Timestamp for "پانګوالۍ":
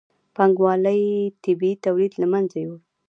0.35-1.01